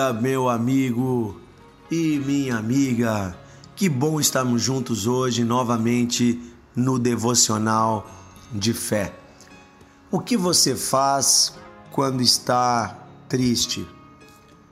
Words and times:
dia, 0.00 0.12
meu 0.14 0.48
amigo 0.48 1.38
e 1.90 2.18
minha 2.18 2.56
amiga. 2.56 3.36
Que 3.76 3.86
bom 3.86 4.18
estarmos 4.18 4.62
juntos 4.62 5.06
hoje 5.06 5.44
novamente 5.44 6.40
no 6.74 6.98
devocional 6.98 8.08
de 8.50 8.72
fé. 8.72 9.14
O 10.10 10.18
que 10.18 10.38
você 10.38 10.74
faz 10.74 11.54
quando 11.90 12.22
está 12.22 13.06
triste? 13.28 13.86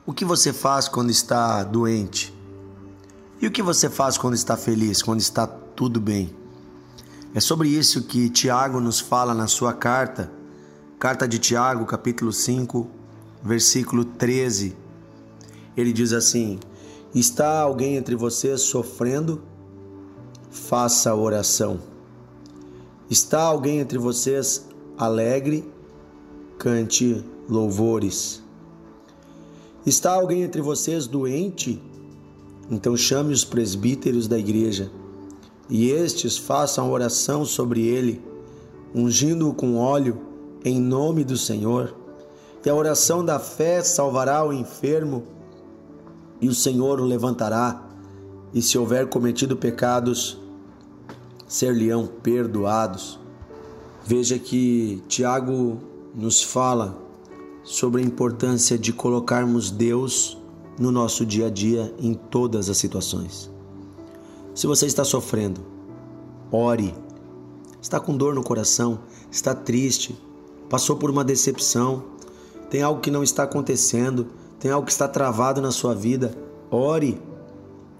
O 0.03 0.13
que 0.13 0.25
você 0.25 0.51
faz 0.51 0.87
quando 0.87 1.11
está 1.11 1.63
doente? 1.63 2.33
E 3.39 3.45
o 3.45 3.51
que 3.51 3.61
você 3.61 3.87
faz 3.87 4.17
quando 4.17 4.33
está 4.33 4.57
feliz, 4.57 5.03
quando 5.03 5.19
está 5.19 5.45
tudo 5.45 6.01
bem? 6.01 6.35
É 7.35 7.39
sobre 7.39 7.69
isso 7.69 8.03
que 8.03 8.29
Tiago 8.29 8.79
nos 8.79 8.99
fala 8.99 9.35
na 9.35 9.47
sua 9.47 9.73
carta, 9.73 10.31
carta 10.97 11.27
de 11.27 11.37
Tiago, 11.37 11.85
capítulo 11.85 12.33
5, 12.33 12.89
versículo 13.43 14.03
13. 14.03 14.88
Ele 15.79 15.93
diz 15.93 16.13
assim: 16.13 16.59
Está 17.13 17.61
alguém 17.61 17.95
entre 17.95 18.15
vocês 18.15 18.61
sofrendo? 18.61 19.41
Faça 20.49 21.15
oração. 21.15 21.79
Está 23.09 23.41
alguém 23.41 23.79
entre 23.79 23.97
vocês 23.97 24.67
alegre? 24.97 25.63
Cante 26.57 27.23
louvores. 27.47 28.43
Está 29.85 30.13
alguém 30.13 30.43
entre 30.43 30.61
vocês 30.61 31.07
doente? 31.07 31.81
Então 32.69 32.95
chame 32.95 33.33
os 33.33 33.43
presbíteros 33.43 34.27
da 34.27 34.37
igreja, 34.37 34.91
e 35.67 35.89
estes 35.89 36.37
façam 36.37 36.91
oração 36.91 37.43
sobre 37.43 37.87
ele, 37.87 38.21
ungindo-o 38.93 39.53
com 39.53 39.77
óleo 39.77 40.19
em 40.63 40.79
nome 40.79 41.23
do 41.23 41.37
Senhor. 41.37 41.95
E 42.63 42.69
a 42.69 42.75
oração 42.75 43.23
da 43.25 43.39
fé 43.39 43.81
salvará 43.81 44.45
o 44.45 44.53
enfermo, 44.53 45.23
e 46.41 46.47
o 46.47 46.53
Senhor 46.53 46.99
o 46.99 47.05
levantará, 47.05 47.85
e 48.53 48.61
se 48.61 48.77
houver 48.77 49.07
cometido 49.07 49.55
pecados, 49.55 50.39
ser-lhe-ão 51.47 52.07
perdoados. 52.07 53.19
Veja 54.05 54.39
que 54.39 55.03
Tiago 55.07 55.79
nos 56.15 56.41
fala 56.41 56.97
sobre 57.63 58.01
a 58.01 58.05
importância 58.05 58.77
de 58.77 58.91
colocarmos 58.91 59.69
Deus 59.69 60.37
no 60.79 60.91
nosso 60.91 61.25
dia 61.25 61.47
a 61.47 61.49
dia 61.49 61.93
em 61.99 62.13
todas 62.13 62.69
as 62.69 62.77
situações. 62.77 63.51
Se 64.55 64.65
você 64.65 64.85
está 64.85 65.03
sofrendo, 65.03 65.61
ore. 66.51 66.95
Está 67.81 67.99
com 67.99 68.17
dor 68.17 68.35
no 68.35 68.43
coração, 68.43 68.99
está 69.31 69.55
triste, 69.55 70.17
passou 70.69 70.97
por 70.97 71.09
uma 71.09 71.23
decepção, 71.23 72.03
tem 72.69 72.81
algo 72.81 72.99
que 72.99 73.09
não 73.09 73.23
está 73.23 73.43
acontecendo, 73.43 74.27
tem 74.59 74.71
algo 74.71 74.85
que 74.85 74.91
está 74.91 75.07
travado 75.07 75.61
na 75.61 75.71
sua 75.71 75.95
vida, 75.95 76.35
ore. 76.69 77.19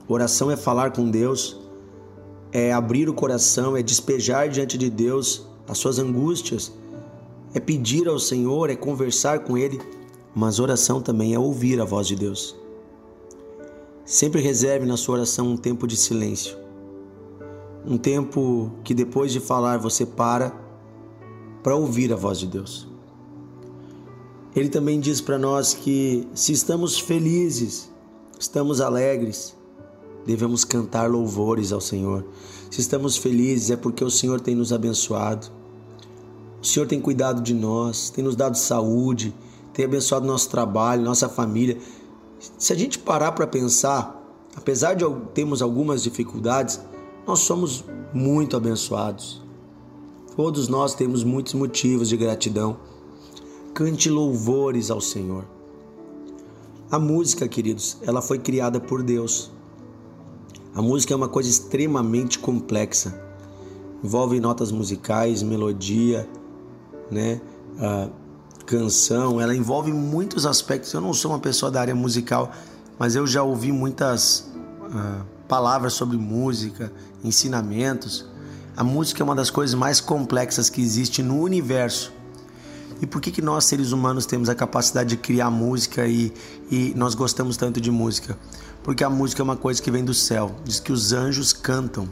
Oração 0.08 0.52
é 0.52 0.58
falar 0.58 0.92
com 0.92 1.10
Deus, 1.10 1.58
é 2.52 2.74
abrir 2.74 3.08
o 3.08 3.14
coração, 3.14 3.78
é 3.78 3.82
despejar 3.82 4.50
diante 4.50 4.78
de 4.78 4.90
Deus 4.90 5.48
as 5.68 5.78
suas 5.78 6.00
angústias, 6.00 6.74
é 7.54 7.60
pedir 7.60 8.08
ao 8.08 8.20
Senhor, 8.20 8.70
é 8.70 8.76
conversar 8.76 9.40
com 9.40 9.58
Ele, 9.58 9.80
mas 10.36 10.60
oração 10.60 11.02
também 11.02 11.34
é 11.34 11.40
ouvir 11.40 11.80
a 11.80 11.86
voz 11.86 12.08
de 12.08 12.16
Deus. 12.16 12.56
Sempre 14.04 14.42
reserve 14.42 14.86
na 14.86 14.98
sua 14.98 15.16
oração 15.16 15.48
um 15.48 15.58
tempo 15.58 15.88
de 15.88 15.96
silêncio, 15.96 16.58
um 17.86 17.98
tempo 17.98 18.72
que 18.84 18.94
depois 18.94 19.32
de 19.32 19.40
falar 19.40 19.78
você 19.78 20.06
para 20.06 20.52
para 21.62 21.76
ouvir 21.76 22.12
a 22.12 22.16
voz 22.16 22.40
de 22.40 22.48
Deus. 22.48 22.89
Ele 24.56 24.70
também 24.70 25.00
diz 25.00 25.22
para 25.22 25.38
nós 25.38 25.74
que 25.74 26.28
se 26.34 26.52
estamos 26.52 27.00
felizes, 27.00 27.90
estamos 28.40 28.82
alegres, 28.82 29.56
devemos 30.26 30.66
cantar 30.66 31.10
louvores 31.10 31.72
ao 31.72 31.80
Senhor. 31.80 32.26
Se 32.72 32.82
estamos 32.82 33.16
felizes 33.16 33.70
é 33.70 33.76
porque 33.76 34.04
o 34.04 34.10
Senhor 34.10 34.40
tem 34.42 34.56
nos 34.56 34.74
abençoado. 34.74 35.48
O 36.62 36.66
Senhor 36.66 36.88
tem 36.88 37.00
cuidado 37.00 37.42
de 37.42 37.54
nós, 37.54 38.10
tem 38.10 38.24
nos 38.24 38.36
dado 38.36 38.58
saúde, 38.58 39.34
tem 39.72 39.86
abençoado 39.86 40.26
nosso 40.26 40.50
trabalho, 40.50 41.04
nossa 41.04 41.30
família. 41.30 41.78
Se 42.58 42.74
a 42.74 42.76
gente 42.76 42.98
parar 42.98 43.34
para 43.34 43.46
pensar, 43.46 44.20
apesar 44.56 44.96
de 44.96 45.06
termos 45.34 45.62
algumas 45.62 46.02
dificuldades, 46.02 46.82
nós 47.26 47.40
somos 47.40 47.86
muito 48.14 48.58
abençoados. 48.58 49.42
Todos 50.36 50.68
nós 50.68 50.96
temos 50.96 51.24
muitos 51.24 51.54
motivos 51.54 52.10
de 52.10 52.18
gratidão 52.18 52.78
cante 53.80 54.10
louvores 54.10 54.92
ao 54.92 55.00
Senhor. 55.00 55.46
A 56.92 57.00
música, 57.00 57.48
queridos, 57.48 57.96
ela 58.02 58.22
foi 58.22 58.38
criada 58.38 58.78
por 58.78 59.02
Deus. 59.02 59.54
A 60.76 60.82
música 60.82 61.14
é 61.14 61.16
uma 61.16 61.30
coisa 61.30 61.50
extremamente 61.50 62.40
complexa. 62.40 63.18
Envolve 64.04 64.38
notas 64.42 64.70
musicais, 64.70 65.42
melodia, 65.42 66.28
né? 67.10 67.40
Canção, 68.66 69.40
ela 69.40 69.56
envolve 69.56 69.94
muitos 69.94 70.46
aspectos. 70.46 70.92
Eu 70.92 71.00
não 71.00 71.14
sou 71.14 71.32
uma 71.32 71.40
pessoa 71.40 71.72
da 71.72 71.80
área 71.80 71.96
musical, 71.96 72.52
mas 72.98 73.16
eu 73.16 73.26
já 73.26 73.44
ouvi 73.44 73.72
muitas 73.72 74.52
uh, 74.90 75.26
palavras 75.48 75.94
sobre 75.94 76.18
música, 76.18 76.92
ensinamentos. 77.24 78.26
A 78.76 78.84
música 78.84 79.24
é 79.24 79.24
uma 79.24 79.36
das 79.36 79.50
coisas 79.50 79.74
mais 79.74 80.02
complexas 80.02 80.70
que 80.70 80.82
existe 80.82 81.24
no 81.24 81.40
universo. 81.40 82.19
E 83.02 83.06
por 83.08 83.22
que, 83.22 83.32
que 83.32 83.42
nós, 83.42 83.66
seres 83.66 83.92
humanos, 83.92 84.26
temos 84.26 84.50
a 84.50 84.56
capacidade 84.56 85.10
de 85.10 85.18
criar 85.18 85.50
música 85.50 86.06
e, 86.06 86.34
e 86.70 86.94
nós 86.96 87.16
gostamos 87.16 87.56
tanto 87.56 87.80
de 87.80 87.90
música? 87.90 88.38
Porque 88.84 89.04
a 89.04 89.10
música 89.10 89.42
é 89.42 89.44
uma 89.44 89.56
coisa 89.56 89.82
que 89.82 89.90
vem 89.90 90.04
do 90.04 90.14
céu. 90.14 90.54
Diz 90.66 90.80
que 90.80 90.92
os 90.92 91.14
anjos 91.14 91.54
cantam. 91.54 92.10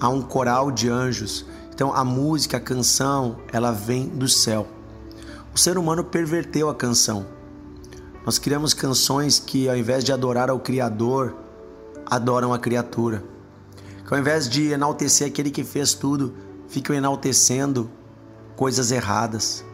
Há 0.00 0.08
um 0.08 0.22
coral 0.22 0.70
de 0.70 0.88
anjos. 0.88 1.44
Então 1.74 1.94
a 1.94 2.04
música, 2.04 2.56
a 2.56 2.60
canção, 2.60 3.38
ela 3.52 3.70
vem 3.70 4.08
do 4.08 4.28
céu. 4.28 4.66
O 5.54 5.58
ser 5.58 5.76
humano 5.76 6.02
perverteu 6.02 6.70
a 6.70 6.74
canção. 6.74 7.26
Nós 8.24 8.38
criamos 8.38 8.72
canções 8.72 9.38
que, 9.38 9.68
ao 9.68 9.76
invés 9.76 10.04
de 10.04 10.12
adorar 10.12 10.48
ao 10.48 10.58
Criador, 10.58 11.36
adoram 12.06 12.54
a 12.54 12.58
criatura. 12.58 13.22
Que 14.06 14.14
ao 14.14 14.18
invés 14.18 14.48
de 14.48 14.70
enaltecer 14.70 15.26
aquele 15.26 15.50
que 15.50 15.64
fez 15.64 15.92
tudo, 15.92 16.34
ficam 16.66 16.96
enaltecendo 16.96 17.90
coisas 18.56 18.90
erradas 18.90 19.64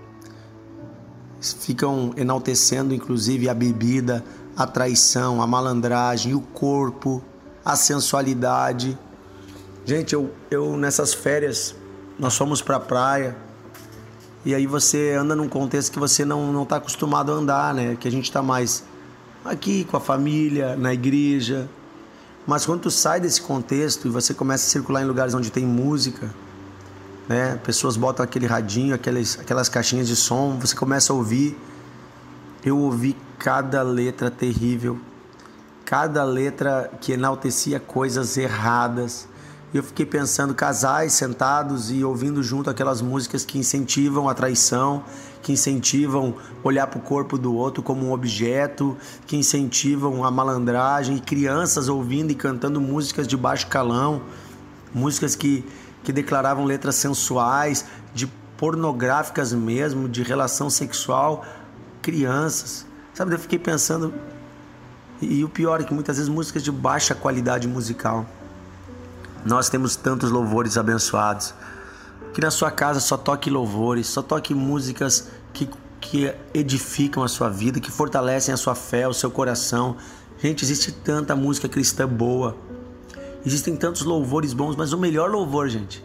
ficam 1.40 2.12
enaltecendo 2.16 2.94
inclusive 2.94 3.48
a 3.48 3.54
bebida, 3.54 4.24
a 4.56 4.66
traição, 4.66 5.40
a 5.40 5.46
malandragem, 5.46 6.34
o 6.34 6.40
corpo, 6.40 7.22
a 7.64 7.76
sensualidade. 7.76 8.98
Gente, 9.84 10.14
eu, 10.14 10.32
eu 10.50 10.76
nessas 10.76 11.14
férias, 11.14 11.74
nós 12.18 12.36
fomos 12.36 12.60
para 12.60 12.76
a 12.76 12.80
praia 12.80 13.36
e 14.44 14.54
aí 14.54 14.66
você 14.66 15.12
anda 15.12 15.34
num 15.34 15.48
contexto 15.48 15.92
que 15.92 15.98
você 15.98 16.24
não 16.24 16.52
não 16.52 16.62
está 16.62 16.76
acostumado 16.76 17.32
a 17.32 17.34
andar, 17.34 17.74
né? 17.74 17.96
Que 17.96 18.08
a 18.08 18.10
gente 18.10 18.24
está 18.24 18.42
mais 18.42 18.84
aqui 19.44 19.84
com 19.84 19.96
a 19.96 20.00
família, 20.00 20.76
na 20.76 20.92
igreja. 20.92 21.68
Mas 22.46 22.64
quando 22.64 22.82
tu 22.82 22.90
sai 22.90 23.20
desse 23.20 23.42
contexto 23.42 24.08
e 24.08 24.10
você 24.10 24.32
começa 24.32 24.66
a 24.66 24.70
circular 24.70 25.02
em 25.02 25.04
lugares 25.04 25.34
onde 25.34 25.50
tem 25.50 25.66
música, 25.66 26.34
né? 27.28 27.60
Pessoas 27.62 27.96
botam 27.96 28.24
aquele 28.24 28.46
radinho, 28.46 28.94
aquelas, 28.94 29.38
aquelas 29.38 29.68
caixinhas 29.68 30.08
de 30.08 30.16
som, 30.16 30.58
você 30.58 30.74
começa 30.74 31.12
a 31.12 31.16
ouvir. 31.16 31.56
Eu 32.64 32.78
ouvi 32.78 33.16
cada 33.38 33.82
letra 33.82 34.30
terrível, 34.30 34.98
cada 35.84 36.24
letra 36.24 36.90
que 37.00 37.12
enaltecia 37.12 37.78
coisas 37.78 38.36
erradas. 38.36 39.28
E 39.72 39.76
eu 39.76 39.82
fiquei 39.82 40.06
pensando, 40.06 40.54
casais 40.54 41.12
sentados 41.12 41.90
e 41.90 42.02
ouvindo 42.02 42.42
junto 42.42 42.70
aquelas 42.70 43.02
músicas 43.02 43.44
que 43.44 43.58
incentivam 43.58 44.26
a 44.26 44.32
traição, 44.32 45.04
que 45.42 45.52
incentivam 45.52 46.34
olhar 46.64 46.86
para 46.86 46.98
o 46.98 47.02
corpo 47.02 47.36
do 47.36 47.54
outro 47.54 47.82
como 47.82 48.06
um 48.06 48.12
objeto, 48.12 48.96
que 49.26 49.36
incentivam 49.36 50.24
a 50.24 50.30
malandragem, 50.30 51.16
e 51.16 51.20
crianças 51.20 51.86
ouvindo 51.88 52.30
e 52.30 52.34
cantando 52.34 52.80
músicas 52.80 53.28
de 53.28 53.36
baixo 53.36 53.66
calão, 53.66 54.22
músicas 54.94 55.36
que 55.36 55.62
que 56.08 56.12
declaravam 56.14 56.64
letras 56.64 56.94
sensuais, 56.94 57.84
de 58.14 58.26
pornográficas 58.56 59.52
mesmo, 59.52 60.08
de 60.08 60.22
relação 60.22 60.70
sexual, 60.70 61.44
crianças. 62.00 62.86
Sabe, 63.12 63.34
eu 63.34 63.38
fiquei 63.38 63.58
pensando. 63.58 64.14
E, 65.20 65.44
o 65.44 65.50
pior 65.50 65.82
é 65.82 65.84
que 65.84 65.92
muitas 65.92 66.16
vezes 66.16 66.30
músicas 66.30 66.62
de 66.62 66.72
baixa 66.72 67.14
qualidade 67.14 67.68
musical. 67.68 68.24
Nós 69.44 69.68
temos 69.68 69.96
tantos 69.96 70.30
louvores 70.30 70.78
abençoados. 70.78 71.52
Que 72.32 72.40
na 72.40 72.50
sua 72.50 72.70
casa 72.70 73.00
só 73.00 73.18
toque 73.18 73.50
louvores, 73.50 74.06
só 74.06 74.22
toque 74.22 74.54
músicas 74.54 75.28
que, 75.52 75.68
que 76.00 76.34
edificam 76.54 77.22
a 77.22 77.28
sua 77.28 77.50
vida, 77.50 77.80
que 77.80 77.90
fortalecem 77.90 78.54
a 78.54 78.56
sua 78.56 78.74
fé, 78.74 79.06
o 79.06 79.12
seu 79.12 79.30
coração. 79.30 79.98
Gente, 80.38 80.64
existe 80.64 80.90
tanta 80.90 81.36
música 81.36 81.68
cristã 81.68 82.08
boa 82.08 82.56
Existem 83.48 83.74
tantos 83.74 84.02
louvores 84.02 84.52
bons, 84.52 84.76
mas 84.76 84.92
o 84.92 84.98
melhor 84.98 85.30
louvor, 85.30 85.70
gente, 85.70 86.04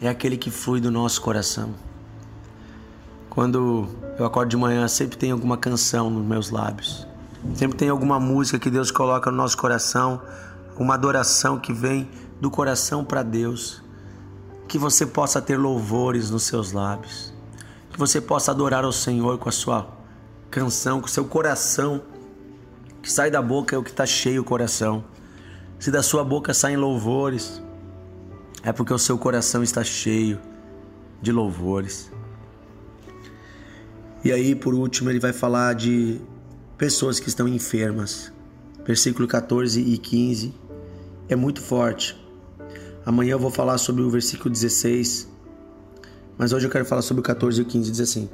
é 0.00 0.08
aquele 0.08 0.38
que 0.38 0.50
flui 0.50 0.80
do 0.80 0.90
nosso 0.90 1.20
coração. 1.20 1.74
Quando 3.28 3.86
eu 4.18 4.24
acordo 4.24 4.48
de 4.48 4.56
manhã, 4.56 4.88
sempre 4.88 5.18
tem 5.18 5.32
alguma 5.32 5.58
canção 5.58 6.08
nos 6.08 6.24
meus 6.24 6.48
lábios. 6.48 7.06
Sempre 7.54 7.76
tem 7.76 7.90
alguma 7.90 8.18
música 8.18 8.58
que 8.58 8.70
Deus 8.70 8.90
coloca 8.90 9.30
no 9.30 9.36
nosso 9.36 9.54
coração, 9.58 10.22
uma 10.78 10.94
adoração 10.94 11.58
que 11.58 11.74
vem 11.74 12.08
do 12.40 12.50
coração 12.50 13.04
para 13.04 13.22
Deus. 13.22 13.82
Que 14.66 14.78
você 14.78 15.04
possa 15.04 15.42
ter 15.42 15.58
louvores 15.58 16.30
nos 16.30 16.44
seus 16.44 16.72
lábios. 16.72 17.34
Que 17.90 17.98
você 17.98 18.18
possa 18.18 18.50
adorar 18.50 18.82
ao 18.82 18.92
Senhor 18.92 19.36
com 19.36 19.50
a 19.50 19.52
sua 19.52 19.86
canção, 20.50 21.02
com 21.02 21.06
o 21.06 21.10
seu 21.10 21.26
coração. 21.26 22.00
Que 23.02 23.12
sai 23.12 23.30
da 23.30 23.42
boca 23.42 23.76
é 23.76 23.78
o 23.78 23.82
que 23.82 23.90
está 23.90 24.06
cheio 24.06 24.40
o 24.40 24.44
coração. 24.44 25.04
Se 25.82 25.90
da 25.90 26.00
sua 26.00 26.22
boca 26.22 26.54
saem 26.54 26.76
louvores, 26.76 27.60
é 28.62 28.70
porque 28.70 28.94
o 28.94 28.98
seu 28.98 29.18
coração 29.18 29.64
está 29.64 29.82
cheio 29.82 30.38
de 31.20 31.32
louvores. 31.32 32.08
E 34.24 34.30
aí, 34.30 34.54
por 34.54 34.74
último, 34.74 35.10
ele 35.10 35.18
vai 35.18 35.32
falar 35.32 35.74
de 35.74 36.20
pessoas 36.78 37.18
que 37.18 37.28
estão 37.28 37.48
enfermas. 37.48 38.32
Versículo 38.86 39.26
14 39.26 39.80
e 39.80 39.98
15 39.98 40.54
é 41.28 41.34
muito 41.34 41.60
forte. 41.60 42.16
Amanhã 43.04 43.32
eu 43.32 43.40
vou 43.40 43.50
falar 43.50 43.76
sobre 43.76 44.02
o 44.02 44.08
versículo 44.08 44.50
16, 44.50 45.28
mas 46.38 46.52
hoje 46.52 46.64
eu 46.64 46.70
quero 46.70 46.84
falar 46.84 47.02
sobre 47.02 47.22
o 47.22 47.24
14 47.24 47.58
e 47.58 47.64
o 47.64 47.66
15. 47.66 47.90
Diz 47.90 48.00
assim: 48.00 48.30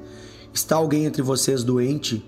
Está 0.53 0.77
alguém 0.77 1.07
entre 1.07 1.23
vocês 1.23 1.65
doente? 1.65 2.23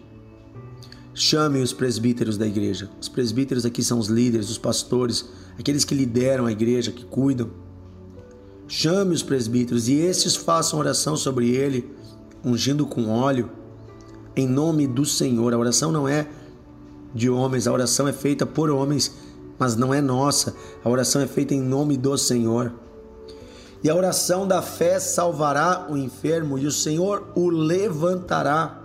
Chame 1.23 1.61
os 1.61 1.75
presbíteros 1.75 2.39
da 2.39 2.47
igreja. 2.47 2.89
Os 2.99 3.07
presbíteros 3.07 3.67
aqui 3.67 3.85
são 3.85 3.99
os 3.99 4.09
líderes, 4.09 4.49
os 4.49 4.57
pastores, 4.57 5.29
aqueles 5.59 5.85
que 5.85 5.95
lideram 5.95 6.47
a 6.47 6.51
igreja, 6.51 6.91
que 6.91 7.05
cuidam. 7.05 7.51
Chame 8.67 9.15
os 9.15 9.23
presbíteros 9.23 9.87
e 9.87 9.97
estes 9.97 10.35
façam 10.35 10.79
oração 10.79 11.19
sobre 11.19 11.51
ele, 11.51 11.95
ungindo 12.43 12.87
com 12.87 13.11
óleo, 13.11 13.51
em 14.35 14.49
nome 14.49 14.87
do 14.87 15.05
Senhor. 15.05 15.53
A 15.53 15.59
oração 15.59 15.93
não 15.93 16.09
é 16.09 16.27
de 17.15 17.29
homens, 17.29 17.67
a 17.67 17.73
oração 17.73 18.09
é 18.09 18.15
feita 18.15 18.47
por 18.47 18.71
homens, 18.71 19.15
mas 19.59 19.77
não 19.77 19.93
é 19.93 20.01
nossa. 20.01 20.57
A 20.83 20.89
oração 20.89 21.21
é 21.21 21.27
feita 21.27 21.53
em 21.53 21.61
nome 21.61 21.99
do 21.99 22.17
Senhor. 22.17 22.73
E 23.85 23.91
a 23.91 23.95
oração 23.95 24.49
da 24.49 24.63
fé 24.63 24.99
salvará 24.99 25.87
o 25.91 25.99
enfermo, 25.99 26.59
e 26.59 26.65
o 26.65 26.73
Senhor 26.73 27.31
o 27.35 27.51
levantará. 27.51 28.80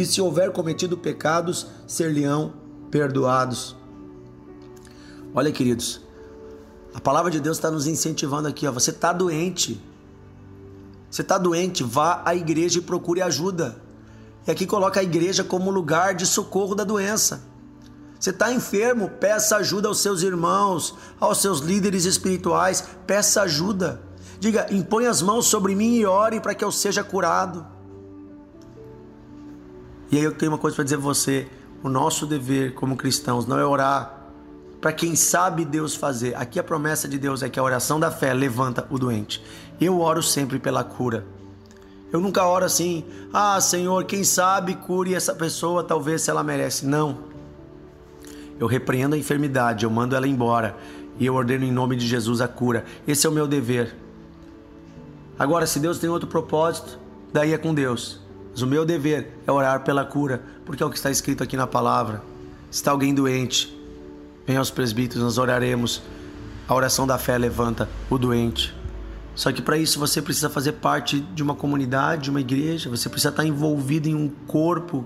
E 0.00 0.06
se 0.06 0.18
houver 0.18 0.50
cometido 0.50 0.96
pecados, 0.96 1.66
ser-lhe-ão 1.86 2.54
perdoados. 2.90 3.76
Olha, 5.34 5.52
queridos, 5.52 6.00
a 6.94 6.98
palavra 6.98 7.30
de 7.30 7.38
Deus 7.38 7.58
está 7.58 7.70
nos 7.70 7.86
incentivando 7.86 8.48
aqui. 8.48 8.66
Ó. 8.66 8.72
Você 8.72 8.92
está 8.92 9.12
doente. 9.12 9.78
Você 11.10 11.20
está 11.20 11.36
doente, 11.36 11.84
vá 11.84 12.22
à 12.24 12.34
igreja 12.34 12.78
e 12.78 12.82
procure 12.82 13.20
ajuda. 13.20 13.76
E 14.46 14.50
aqui 14.50 14.66
coloca 14.66 15.00
a 15.00 15.02
igreja 15.02 15.44
como 15.44 15.70
lugar 15.70 16.14
de 16.14 16.24
socorro 16.24 16.74
da 16.74 16.82
doença. 16.82 17.42
Você 18.18 18.30
está 18.30 18.50
enfermo, 18.50 19.10
peça 19.20 19.56
ajuda 19.56 19.88
aos 19.88 20.00
seus 20.00 20.22
irmãos, 20.22 20.94
aos 21.20 21.42
seus 21.42 21.60
líderes 21.60 22.06
espirituais, 22.06 22.82
peça 23.06 23.42
ajuda. 23.42 24.00
Diga, 24.38 24.66
impõe 24.70 25.06
as 25.06 25.20
mãos 25.20 25.44
sobre 25.44 25.74
mim 25.74 25.96
e 25.96 26.06
ore 26.06 26.40
para 26.40 26.54
que 26.54 26.64
eu 26.64 26.72
seja 26.72 27.04
curado. 27.04 27.79
E 30.10 30.16
aí 30.16 30.24
eu 30.24 30.32
tenho 30.32 30.52
uma 30.52 30.58
coisa 30.58 30.74
para 30.74 30.84
dizer 30.84 30.96
a 30.96 31.00
você: 31.00 31.48
o 31.82 31.88
nosso 31.88 32.26
dever 32.26 32.74
como 32.74 32.96
cristãos 32.96 33.46
não 33.46 33.58
é 33.58 33.64
orar 33.64 34.20
para 34.80 34.92
quem 34.92 35.14
sabe 35.14 35.64
Deus 35.64 35.94
fazer. 35.94 36.34
Aqui 36.36 36.58
a 36.58 36.64
promessa 36.64 37.06
de 37.06 37.18
Deus 37.18 37.42
é 37.42 37.48
que 37.48 37.58
a 37.58 37.62
oração 37.62 38.00
da 38.00 38.10
fé 38.10 38.32
levanta 38.32 38.86
o 38.90 38.98
doente. 38.98 39.42
Eu 39.80 40.00
oro 40.00 40.22
sempre 40.22 40.58
pela 40.58 40.82
cura. 40.82 41.26
Eu 42.12 42.20
nunca 42.20 42.44
oro 42.44 42.64
assim, 42.64 43.04
ah 43.32 43.60
Senhor, 43.60 44.04
quem 44.04 44.24
sabe 44.24 44.74
cure 44.74 45.14
essa 45.14 45.34
pessoa, 45.34 45.84
talvez 45.84 46.22
se 46.22 46.30
ela 46.30 46.42
merece. 46.42 46.86
Não. 46.86 47.18
Eu 48.58 48.66
repreendo 48.66 49.14
a 49.14 49.18
enfermidade, 49.18 49.84
eu 49.84 49.90
mando 49.90 50.16
ela 50.16 50.26
embora 50.26 50.76
e 51.18 51.26
eu 51.26 51.34
ordeno 51.34 51.64
em 51.64 51.70
nome 51.70 51.94
de 51.94 52.06
Jesus 52.06 52.40
a 52.40 52.48
cura. 52.48 52.84
Esse 53.06 53.26
é 53.26 53.30
o 53.30 53.32
meu 53.32 53.46
dever. 53.46 53.94
Agora, 55.38 55.66
se 55.66 55.78
Deus 55.78 55.98
tem 55.98 56.10
outro 56.10 56.28
propósito, 56.28 56.98
daí 57.32 57.52
é 57.52 57.58
com 57.58 57.72
Deus. 57.72 58.20
Mas 58.52 58.62
o 58.62 58.66
meu 58.66 58.84
dever 58.84 59.32
é 59.46 59.52
orar 59.52 59.84
pela 59.84 60.04
cura, 60.04 60.42
porque 60.64 60.82
é 60.82 60.86
o 60.86 60.90
que 60.90 60.96
está 60.96 61.10
escrito 61.10 61.42
aqui 61.42 61.56
na 61.56 61.66
palavra. 61.66 62.22
Se 62.70 62.78
está 62.78 62.90
alguém 62.90 63.14
doente, 63.14 63.76
venha 64.46 64.58
aos 64.58 64.70
presbíteros, 64.70 65.22
nós 65.22 65.38
oraremos. 65.38 66.02
A 66.68 66.74
oração 66.74 67.06
da 67.06 67.18
fé 67.18 67.36
levanta 67.36 67.88
o 68.08 68.16
doente. 68.16 68.74
Só 69.34 69.50
que 69.52 69.62
para 69.62 69.78
isso 69.78 69.98
você 69.98 70.20
precisa 70.20 70.50
fazer 70.50 70.72
parte 70.72 71.20
de 71.20 71.42
uma 71.42 71.54
comunidade, 71.54 72.24
de 72.24 72.30
uma 72.30 72.40
igreja, 72.40 72.90
você 72.90 73.08
precisa 73.08 73.30
estar 73.30 73.44
envolvido 73.44 74.08
em 74.08 74.14
um 74.14 74.28
corpo. 74.46 75.04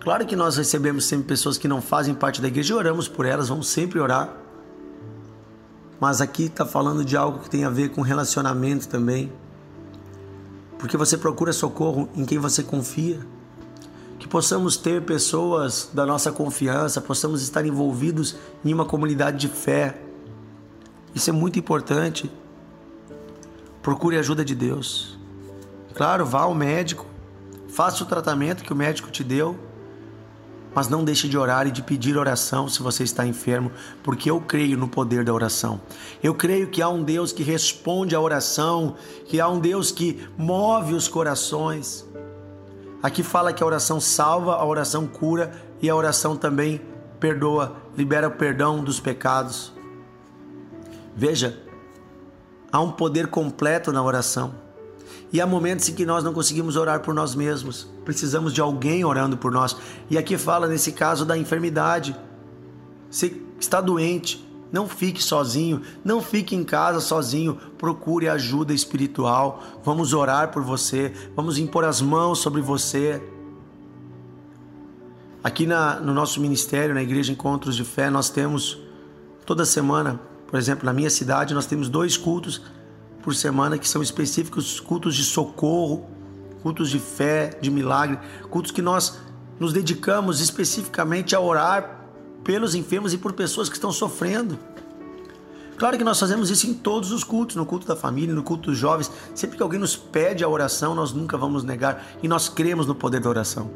Claro 0.00 0.24
que 0.24 0.36
nós 0.36 0.56
recebemos 0.56 1.04
sempre 1.04 1.26
pessoas 1.26 1.58
que 1.58 1.66
não 1.66 1.82
fazem 1.82 2.14
parte 2.14 2.40
da 2.40 2.48
igreja 2.48 2.72
e 2.72 2.76
oramos 2.76 3.08
por 3.08 3.26
elas, 3.26 3.48
vamos 3.48 3.68
sempre 3.68 3.98
orar. 3.98 4.32
Mas 6.00 6.20
aqui 6.20 6.44
está 6.44 6.64
falando 6.64 7.04
de 7.04 7.16
algo 7.16 7.40
que 7.40 7.50
tem 7.50 7.64
a 7.64 7.70
ver 7.70 7.90
com 7.90 8.00
relacionamento 8.00 8.88
também. 8.88 9.32
Porque 10.78 10.96
você 10.96 11.18
procura 11.18 11.52
socorro 11.52 12.08
em 12.14 12.24
quem 12.24 12.38
você 12.38 12.62
confia. 12.62 13.18
Que 14.18 14.28
possamos 14.28 14.76
ter 14.76 15.02
pessoas 15.02 15.90
da 15.92 16.06
nossa 16.06 16.32
confiança, 16.32 17.00
possamos 17.00 17.42
estar 17.42 17.64
envolvidos 17.66 18.36
em 18.64 18.72
uma 18.72 18.84
comunidade 18.84 19.38
de 19.38 19.48
fé. 19.48 20.00
Isso 21.14 21.30
é 21.30 21.32
muito 21.32 21.58
importante. 21.58 22.30
Procure 23.82 24.16
a 24.16 24.20
ajuda 24.20 24.44
de 24.44 24.54
Deus. 24.54 25.18
Claro, 25.94 26.24
vá 26.24 26.42
ao 26.42 26.54
médico, 26.54 27.06
faça 27.68 28.04
o 28.04 28.06
tratamento 28.06 28.62
que 28.62 28.72
o 28.72 28.76
médico 28.76 29.10
te 29.10 29.24
deu, 29.24 29.58
mas 30.74 30.88
não 30.88 31.04
deixe 31.04 31.28
de 31.28 31.36
orar 31.36 31.66
e 31.66 31.70
de 31.70 31.82
pedir 31.82 32.16
oração 32.16 32.68
se 32.68 32.82
você 32.82 33.02
está 33.02 33.26
enfermo, 33.26 33.70
porque 34.02 34.30
eu 34.30 34.40
creio 34.40 34.76
no 34.76 34.88
poder 34.88 35.24
da 35.24 35.32
oração. 35.32 35.80
Eu 36.22 36.34
creio 36.34 36.68
que 36.68 36.82
há 36.82 36.88
um 36.88 37.02
Deus 37.02 37.32
que 37.32 37.42
responde 37.42 38.14
à 38.14 38.20
oração, 38.20 38.96
que 39.26 39.40
há 39.40 39.48
um 39.48 39.58
Deus 39.58 39.90
que 39.90 40.28
move 40.36 40.94
os 40.94 41.08
corações. 41.08 42.06
Aqui 43.02 43.22
fala 43.22 43.52
que 43.52 43.62
a 43.62 43.66
oração 43.66 44.00
salva, 44.00 44.54
a 44.54 44.64
oração 44.64 45.06
cura 45.06 45.52
e 45.80 45.88
a 45.88 45.94
oração 45.94 46.36
também 46.36 46.80
perdoa, 47.20 47.76
libera 47.96 48.28
o 48.28 48.32
perdão 48.32 48.82
dos 48.82 49.00
pecados. 49.00 49.72
Veja, 51.14 51.60
há 52.70 52.80
um 52.80 52.92
poder 52.92 53.28
completo 53.28 53.92
na 53.92 54.02
oração. 54.02 54.67
E 55.32 55.40
há 55.40 55.46
momentos 55.46 55.88
em 55.88 55.94
que 55.94 56.06
nós 56.06 56.24
não 56.24 56.32
conseguimos 56.32 56.76
orar 56.76 57.00
por 57.00 57.14
nós 57.14 57.34
mesmos, 57.34 57.86
precisamos 58.04 58.52
de 58.52 58.60
alguém 58.60 59.04
orando 59.04 59.36
por 59.36 59.52
nós. 59.52 59.76
E 60.08 60.16
aqui 60.16 60.38
fala 60.38 60.66
nesse 60.66 60.92
caso 60.92 61.26
da 61.26 61.36
enfermidade. 61.36 62.16
Você 63.10 63.40
está 63.60 63.80
doente, 63.80 64.46
não 64.72 64.88
fique 64.88 65.22
sozinho, 65.22 65.82
não 66.02 66.22
fique 66.22 66.56
em 66.56 66.64
casa 66.64 67.00
sozinho, 67.00 67.58
procure 67.76 68.28
ajuda 68.28 68.72
espiritual. 68.72 69.62
Vamos 69.84 70.14
orar 70.14 70.50
por 70.50 70.62
você, 70.62 71.12
vamos 71.36 71.58
impor 71.58 71.84
as 71.84 72.00
mãos 72.00 72.38
sobre 72.38 72.62
você. 72.62 73.22
Aqui 75.44 75.66
na, 75.66 76.00
no 76.00 76.14
nosso 76.14 76.40
ministério, 76.40 76.94
na 76.94 77.02
Igreja 77.02 77.32
Encontros 77.32 77.76
de 77.76 77.84
Fé, 77.84 78.08
nós 78.08 78.30
temos 78.30 78.78
toda 79.44 79.64
semana, 79.66 80.18
por 80.46 80.58
exemplo, 80.58 80.86
na 80.86 80.92
minha 80.92 81.10
cidade, 81.10 81.54
nós 81.54 81.66
temos 81.66 81.88
dois 81.88 82.16
cultos 82.16 82.62
por 83.28 83.34
semana 83.34 83.76
que 83.76 83.86
são 83.86 84.02
específicos 84.02 84.80
cultos 84.80 85.14
de 85.14 85.22
socorro, 85.22 86.06
cultos 86.62 86.88
de 86.88 86.98
fé, 86.98 87.58
de 87.60 87.70
milagre, 87.70 88.18
cultos 88.48 88.72
que 88.72 88.80
nós 88.80 89.18
nos 89.60 89.70
dedicamos 89.70 90.40
especificamente 90.40 91.36
a 91.36 91.40
orar 91.40 92.06
pelos 92.42 92.74
enfermos 92.74 93.12
e 93.12 93.18
por 93.18 93.34
pessoas 93.34 93.68
que 93.68 93.74
estão 93.74 93.92
sofrendo. 93.92 94.58
Claro 95.76 95.98
que 95.98 96.04
nós 96.04 96.18
fazemos 96.18 96.48
isso 96.48 96.66
em 96.68 96.72
todos 96.72 97.12
os 97.12 97.22
cultos, 97.22 97.54
no 97.54 97.66
culto 97.66 97.86
da 97.86 97.94
família, 97.94 98.34
no 98.34 98.42
culto 98.42 98.70
dos 98.70 98.78
jovens. 98.78 99.12
Sempre 99.34 99.58
que 99.58 99.62
alguém 99.62 99.78
nos 99.78 99.94
pede 99.94 100.42
a 100.42 100.48
oração, 100.48 100.94
nós 100.94 101.12
nunca 101.12 101.36
vamos 101.36 101.62
negar 101.62 102.06
e 102.22 102.28
nós 102.28 102.48
cremos 102.48 102.86
no 102.86 102.94
poder 102.94 103.20
da 103.20 103.28
oração. 103.28 103.70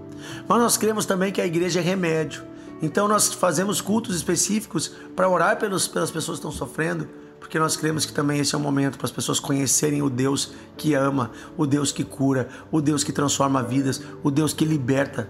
Mas 0.48 0.58
nós 0.62 0.78
cremos 0.78 1.04
também 1.04 1.30
que 1.30 1.42
a 1.42 1.46
igreja 1.46 1.80
é 1.80 1.82
remédio. 1.82 2.42
Então 2.80 3.06
nós 3.06 3.34
fazemos 3.34 3.82
cultos 3.82 4.16
específicos 4.16 4.92
para 5.14 5.28
orar 5.28 5.58
pelos, 5.58 5.86
pelas 5.86 6.10
pessoas 6.10 6.38
que 6.38 6.46
estão 6.46 6.58
sofrendo, 6.58 7.06
porque 7.42 7.58
nós 7.58 7.76
cremos 7.76 8.06
que 8.06 8.12
também 8.12 8.38
esse 8.38 8.54
é 8.54 8.58
o 8.58 8.60
momento 8.60 8.96
para 8.96 9.04
as 9.04 9.10
pessoas 9.10 9.40
conhecerem 9.40 10.00
o 10.00 10.08
Deus 10.08 10.52
que 10.76 10.94
ama, 10.94 11.32
o 11.56 11.66
Deus 11.66 11.90
que 11.90 12.04
cura, 12.04 12.48
o 12.70 12.80
Deus 12.80 13.02
que 13.02 13.10
transforma 13.10 13.60
vidas, 13.64 14.00
o 14.22 14.30
Deus 14.30 14.52
que 14.52 14.64
liberta. 14.64 15.28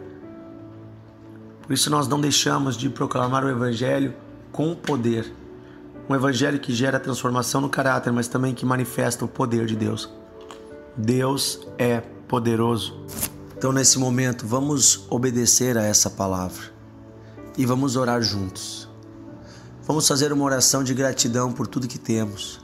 Por 1.62 1.72
isso 1.72 1.88
nós 1.88 2.06
não 2.06 2.20
deixamos 2.20 2.76
de 2.76 2.90
proclamar 2.90 3.46
o 3.46 3.48
Evangelho 3.48 4.14
com 4.52 4.74
poder. 4.74 5.32
Um 6.06 6.14
Evangelho 6.14 6.60
que 6.60 6.74
gera 6.74 7.00
transformação 7.00 7.62
no 7.62 7.70
caráter, 7.70 8.12
mas 8.12 8.28
também 8.28 8.54
que 8.54 8.66
manifesta 8.66 9.24
o 9.24 9.28
poder 9.28 9.64
de 9.64 9.74
Deus. 9.74 10.10
Deus 10.94 11.66
é 11.78 12.02
poderoso. 12.28 13.06
Então, 13.56 13.72
nesse 13.72 13.98
momento, 13.98 14.46
vamos 14.46 15.06
obedecer 15.08 15.78
a 15.78 15.82
essa 15.82 16.10
palavra 16.10 16.64
e 17.56 17.64
vamos 17.64 17.96
orar 17.96 18.20
juntos. 18.20 18.91
Vamos 19.84 20.06
fazer 20.06 20.32
uma 20.32 20.44
oração 20.44 20.84
de 20.84 20.94
gratidão 20.94 21.52
por 21.52 21.66
tudo 21.66 21.88
que 21.88 21.98
temos, 21.98 22.60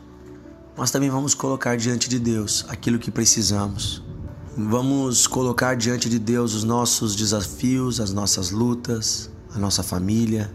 mas 0.77 0.93
também 0.93 1.11
vamos 1.11 1.35
colocar 1.35 1.77
diante 1.77 2.09
de 2.09 2.17
Deus 2.17 2.65
aquilo 2.69 2.97
que 2.97 3.11
precisamos. 3.11 4.01
Vamos 4.57 5.27
colocar 5.27 5.75
diante 5.75 6.09
de 6.09 6.17
Deus 6.17 6.55
os 6.55 6.63
nossos 6.63 7.17
desafios, 7.17 8.01
as 8.01 8.13
nossas 8.13 8.53
lutas, 8.53 9.31
a 9.53 9.59
nossa 9.59 9.83
família. 9.83 10.53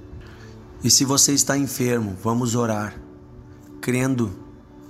E 0.82 0.90
se 0.90 1.04
você 1.04 1.34
está 1.34 1.58
enfermo, 1.58 2.16
vamos 2.24 2.56
orar, 2.56 2.98
crendo 3.82 4.32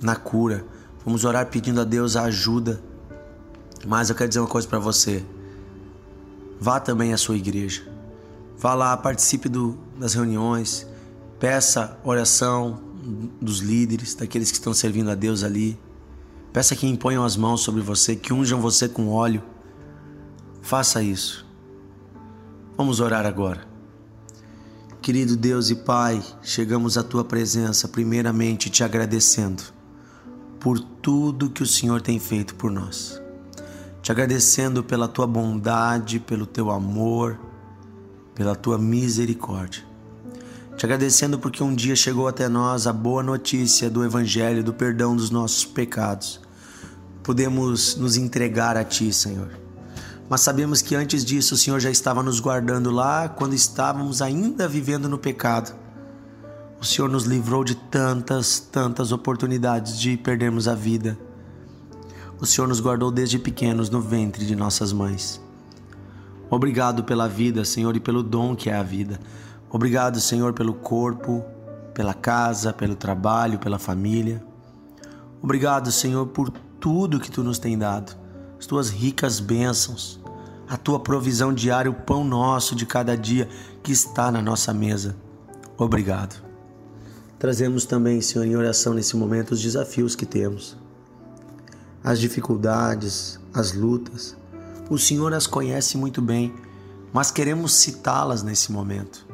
na 0.00 0.14
cura. 0.14 0.64
Vamos 1.04 1.24
orar 1.24 1.46
pedindo 1.46 1.80
a 1.80 1.84
Deus 1.84 2.14
a 2.14 2.22
ajuda. 2.22 2.80
Mas 3.84 4.10
eu 4.10 4.14
quero 4.14 4.28
dizer 4.28 4.40
uma 4.40 4.48
coisa 4.48 4.68
para 4.68 4.78
você. 4.78 5.24
Vá 6.60 6.78
também 6.78 7.12
à 7.12 7.16
sua 7.18 7.36
igreja. 7.36 7.82
Vá 8.56 8.74
lá, 8.74 8.96
participe 8.96 9.48
do, 9.48 9.76
das 9.98 10.14
reuniões, 10.14 10.86
peça 11.38 11.98
oração 12.04 12.80
dos 13.40 13.58
líderes, 13.58 14.14
daqueles 14.14 14.50
que 14.50 14.56
estão 14.56 14.72
servindo 14.72 15.10
a 15.10 15.14
Deus 15.14 15.42
ali. 15.42 15.78
Peça 16.52 16.76
que 16.76 16.86
imponham 16.86 17.24
as 17.24 17.36
mãos 17.36 17.60
sobre 17.60 17.80
você, 17.80 18.16
que 18.16 18.32
unjam 18.32 18.60
você 18.60 18.88
com 18.88 19.08
óleo. 19.08 19.42
Faça 20.62 21.02
isso. 21.02 21.44
Vamos 22.76 23.00
orar 23.00 23.26
agora. 23.26 23.66
Querido 25.02 25.36
Deus 25.36 25.68
e 25.68 25.74
Pai, 25.74 26.22
chegamos 26.42 26.96
à 26.96 27.02
tua 27.02 27.24
presença, 27.24 27.86
primeiramente 27.86 28.70
te 28.70 28.82
agradecendo 28.82 29.62
por 30.58 30.80
tudo 30.80 31.50
que 31.50 31.62
o 31.62 31.66
Senhor 31.66 32.00
tem 32.00 32.18
feito 32.18 32.54
por 32.54 32.70
nós. 32.70 33.20
Te 34.00 34.10
agradecendo 34.10 34.82
pela 34.82 35.06
tua 35.06 35.26
bondade, 35.26 36.18
pelo 36.18 36.46
teu 36.46 36.70
amor, 36.70 37.38
pela 38.34 38.56
tua 38.56 38.78
misericórdia. 38.78 39.84
Te 40.76 40.86
agradecendo 40.86 41.38
porque 41.38 41.62
um 41.62 41.72
dia 41.72 41.94
chegou 41.94 42.26
até 42.26 42.48
nós 42.48 42.86
a 42.86 42.92
boa 42.92 43.22
notícia 43.22 43.88
do 43.88 44.04
Evangelho, 44.04 44.64
do 44.64 44.74
perdão 44.74 45.14
dos 45.14 45.30
nossos 45.30 45.64
pecados. 45.64 46.40
Podemos 47.22 47.94
nos 47.96 48.16
entregar 48.16 48.76
a 48.76 48.82
Ti, 48.82 49.12
Senhor. 49.12 49.50
Mas 50.28 50.40
sabemos 50.40 50.82
que 50.82 50.96
antes 50.96 51.24
disso 51.24 51.54
o 51.54 51.56
Senhor 51.56 51.78
já 51.78 51.90
estava 51.90 52.24
nos 52.24 52.40
guardando 52.40 52.90
lá 52.90 53.28
quando 53.28 53.54
estávamos 53.54 54.20
ainda 54.20 54.66
vivendo 54.66 55.08
no 55.08 55.16
pecado. 55.16 55.74
O 56.80 56.84
Senhor 56.84 57.08
nos 57.08 57.24
livrou 57.24 57.62
de 57.62 57.76
tantas, 57.76 58.58
tantas 58.58 59.12
oportunidades 59.12 59.98
de 59.98 60.16
perdermos 60.16 60.66
a 60.66 60.74
vida. 60.74 61.16
O 62.40 62.44
Senhor 62.44 62.66
nos 62.66 62.80
guardou 62.80 63.12
desde 63.12 63.38
pequenos 63.38 63.88
no 63.88 64.00
ventre 64.00 64.44
de 64.44 64.56
nossas 64.56 64.92
mães. 64.92 65.40
Obrigado 66.50 67.04
pela 67.04 67.28
vida, 67.28 67.64
Senhor, 67.64 67.96
e 67.96 68.00
pelo 68.00 68.22
dom 68.22 68.56
que 68.56 68.68
é 68.68 68.74
a 68.74 68.82
vida. 68.82 69.20
Obrigado, 69.74 70.20
Senhor, 70.20 70.52
pelo 70.52 70.72
corpo, 70.72 71.44
pela 71.92 72.14
casa, 72.14 72.72
pelo 72.72 72.94
trabalho, 72.94 73.58
pela 73.58 73.76
família. 73.76 74.40
Obrigado, 75.42 75.90
Senhor, 75.90 76.28
por 76.28 76.48
tudo 76.78 77.18
que 77.18 77.28
tu 77.28 77.42
nos 77.42 77.58
tem 77.58 77.76
dado, 77.76 78.16
as 78.56 78.66
tuas 78.66 78.88
ricas 78.88 79.40
bênçãos, 79.40 80.20
a 80.68 80.76
tua 80.76 81.00
provisão 81.00 81.52
diária, 81.52 81.90
o 81.90 81.94
pão 81.94 82.22
nosso 82.22 82.76
de 82.76 82.86
cada 82.86 83.16
dia 83.16 83.48
que 83.82 83.90
está 83.90 84.30
na 84.30 84.40
nossa 84.40 84.72
mesa. 84.72 85.16
Obrigado. 85.76 86.40
Trazemos 87.36 87.84
também, 87.84 88.20
Senhor, 88.20 88.44
em 88.44 88.54
oração 88.54 88.94
nesse 88.94 89.16
momento 89.16 89.54
os 89.54 89.60
desafios 89.60 90.14
que 90.14 90.24
temos, 90.24 90.76
as 92.04 92.20
dificuldades, 92.20 93.40
as 93.52 93.72
lutas. 93.72 94.36
O 94.88 94.96
Senhor 94.96 95.34
as 95.34 95.48
conhece 95.48 95.98
muito 95.98 96.22
bem, 96.22 96.54
mas 97.12 97.32
queremos 97.32 97.74
citá-las 97.74 98.44
nesse 98.44 98.70
momento. 98.70 99.33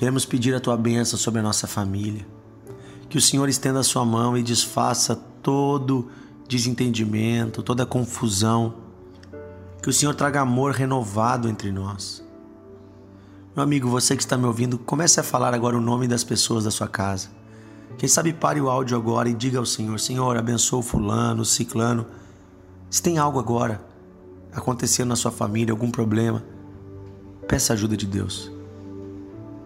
Queremos 0.00 0.24
pedir 0.24 0.54
a 0.54 0.60
tua 0.60 0.78
bênção 0.78 1.18
sobre 1.18 1.40
a 1.40 1.42
nossa 1.42 1.66
família. 1.66 2.26
Que 3.10 3.18
o 3.18 3.20
Senhor 3.20 3.46
estenda 3.50 3.80
a 3.80 3.82
sua 3.82 4.02
mão 4.02 4.34
e 4.34 4.42
desfaça 4.42 5.14
todo 5.14 6.08
desentendimento, 6.48 7.62
toda 7.62 7.84
confusão. 7.84 8.76
Que 9.82 9.90
o 9.90 9.92
Senhor 9.92 10.14
traga 10.14 10.40
amor 10.40 10.72
renovado 10.72 11.50
entre 11.50 11.70
nós. 11.70 12.24
Meu 13.54 13.62
amigo, 13.62 13.90
você 13.90 14.16
que 14.16 14.22
está 14.22 14.38
me 14.38 14.46
ouvindo, 14.46 14.78
comece 14.78 15.20
a 15.20 15.22
falar 15.22 15.52
agora 15.52 15.76
o 15.76 15.82
nome 15.82 16.08
das 16.08 16.24
pessoas 16.24 16.64
da 16.64 16.70
sua 16.70 16.88
casa. 16.88 17.28
Quem 17.98 18.08
sabe 18.08 18.32
pare 18.32 18.58
o 18.58 18.70
áudio 18.70 18.96
agora 18.96 19.28
e 19.28 19.34
diga 19.34 19.58
ao 19.58 19.66
Senhor: 19.66 20.00
Senhor, 20.00 20.34
abençoa 20.34 20.82
fulano, 20.82 21.44
ciclano. 21.44 22.06
Se 22.88 23.02
tem 23.02 23.18
algo 23.18 23.38
agora 23.38 23.84
acontecendo 24.50 25.10
na 25.10 25.16
sua 25.16 25.30
família, 25.30 25.74
algum 25.74 25.90
problema, 25.90 26.42
peça 27.46 27.74
ajuda 27.74 27.98
de 27.98 28.06
Deus. 28.06 28.59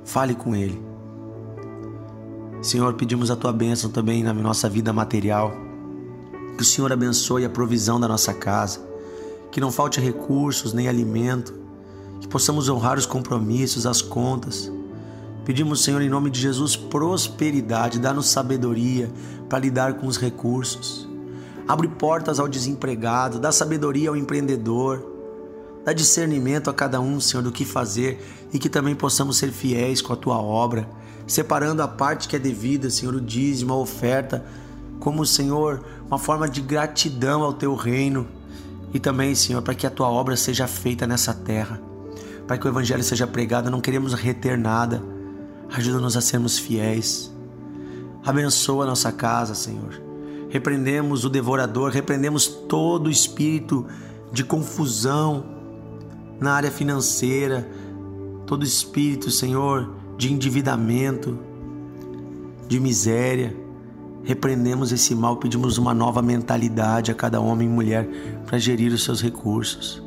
Fale 0.04 0.34
com 0.34 0.54
Ele. 0.54 0.80
Senhor, 2.62 2.94
pedimos 2.94 3.30
a 3.30 3.37
tua 3.37 3.52
bênção 3.52 3.90
também 3.90 4.23
na 4.23 4.32
nossa 4.32 4.68
vida 4.68 4.92
material. 4.92 5.52
Que 6.56 6.62
o 6.62 6.66
Senhor 6.66 6.92
abençoe 6.92 7.44
a 7.44 7.50
provisão 7.50 7.99
da 7.99 8.08
nossa 8.08 8.32
casa. 8.32 8.80
Que 9.50 9.61
não 9.61 9.73
falte 9.73 10.00
recursos 10.00 10.73
nem 10.73 10.88
alimento. 10.88 11.54
Que 12.20 12.28
possamos 12.28 12.68
honrar 12.68 12.96
os 12.96 13.06
compromissos, 13.06 13.87
as 13.87 14.00
contas. 14.00 14.70
Pedimos, 15.44 15.82
Senhor, 15.84 16.00
em 16.00 16.08
nome 16.08 16.30
de 16.30 16.40
Jesus, 16.40 16.75
prosperidade, 16.75 17.99
dá-nos 17.99 18.28
sabedoria 18.28 19.11
para 19.49 19.58
lidar 19.58 19.94
com 19.94 20.06
os 20.06 20.16
recursos. 20.16 21.06
Abre 21.68 21.87
portas 21.87 22.40
ao 22.40 22.49
desempregado, 22.49 23.38
dá 23.38 23.52
sabedoria 23.52 24.08
ao 24.08 24.16
empreendedor. 24.16 25.12
Dá 25.84 25.92
discernimento 25.92 26.70
a 26.70 26.75
cada 26.75 26.99
um, 26.99 27.20
Senhor, 27.20 27.42
do 27.42 27.52
que 27.52 27.66
fazer 27.66 28.18
e 28.54 28.58
que 28.61 28.68
também 28.68 28.94
possamos 28.94 29.37
ser 29.37 29.50
fiéis 29.50 30.00
com 30.00 30.12
a 30.12 30.16
tua 30.16 30.38
obra, 30.38 30.88
separando 31.26 31.82
a 31.82 31.88
parte 31.88 32.28
que 32.28 32.37
é 32.37 32.38
devida, 32.38 32.88
Senhor, 32.88 33.16
o 33.16 33.20
dízimo, 33.20 33.73
a 33.73 33.76
oferta, 33.76 34.46
como, 35.00 35.26
Senhor, 35.26 35.84
uma 36.06 36.18
forma 36.18 36.49
de 36.49 36.61
gratidão 36.61 37.42
ao 37.42 37.52
teu 37.52 37.75
reino 37.75 38.28
e 38.94 39.00
também, 39.00 39.34
Senhor, 39.34 39.61
para 39.61 39.75
que 39.75 39.88
a 39.88 39.90
tua 39.90 40.08
obra 40.08 40.37
seja 40.37 40.68
feita 40.68 41.04
nessa 41.04 41.34
terra, 41.34 41.80
para 42.46 42.56
que 42.56 42.64
o 42.64 42.70
evangelho 42.70 43.02
seja 43.02 43.26
pregado, 43.26 43.73
não 43.73 43.80
queremos 43.80 44.14
reter 44.14 44.56
nada. 44.56 45.02
Ajuda-nos 45.73 46.16
a 46.16 46.20
sermos 46.20 46.56
fiéis. 46.56 47.32
Abençoa 48.25 48.84
a 48.84 48.87
nossa 48.87 49.11
casa, 49.11 49.56
Senhor. 49.56 50.00
Repreendemos 50.49 51.25
o 51.25 51.28
devorador, 51.28 51.90
repreendemos 51.90 52.46
todo 52.46 53.11
espírito 53.11 53.84
de 54.30 54.44
confusão, 54.44 55.44
na 56.40 56.52
área 56.52 56.70
financeira, 56.70 57.66
todo 58.54 58.64
espírito, 58.64 59.32
Senhor, 59.32 59.90
de 60.16 60.32
endividamento, 60.32 61.37
de 62.68 62.78
miséria. 62.78 63.52
Repreendemos 64.23 64.92
esse 64.92 65.12
mal, 65.12 65.38
pedimos 65.38 65.76
uma 65.76 65.92
nova 65.92 66.23
mentalidade 66.23 67.11
a 67.11 67.14
cada 67.16 67.40
homem 67.40 67.66
e 67.66 67.70
mulher 67.70 68.08
para 68.46 68.56
gerir 68.56 68.92
os 68.92 69.02
seus 69.02 69.20
recursos. 69.20 70.00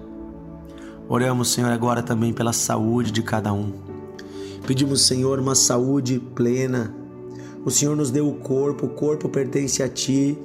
Oramos, 1.09 1.51
Senhor, 1.51 1.69
agora 1.69 2.01
também 2.01 2.31
pela 2.31 2.53
saúde 2.53 3.11
de 3.11 3.21
cada 3.21 3.51
um. 3.51 3.73
Pedimos, 4.65 5.05
Senhor, 5.05 5.39
uma 5.39 5.53
saúde 5.53 6.17
plena. 6.17 6.95
O 7.65 7.69
Senhor 7.69 7.97
nos 7.97 8.11
deu 8.11 8.29
o 8.29 8.35
corpo, 8.35 8.85
o 8.85 8.89
corpo 8.89 9.27
pertence 9.27 9.83
a 9.83 9.89
Ti. 9.89 10.37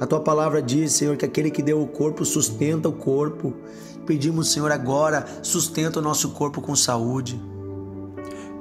A 0.00 0.06
Tua 0.06 0.20
palavra 0.20 0.62
diz, 0.62 0.92
Senhor, 0.92 1.18
que 1.18 1.26
aquele 1.26 1.50
que 1.50 1.62
deu 1.62 1.82
o 1.82 1.86
corpo 1.86 2.24
sustenta 2.24 2.88
o 2.88 2.92
corpo. 2.92 3.52
Pedimos, 4.06 4.50
Senhor, 4.50 4.72
agora 4.72 5.26
sustenta 5.42 5.98
o 5.98 6.02
nosso 6.02 6.30
corpo 6.30 6.60
com 6.60 6.74
saúde. 6.74 7.40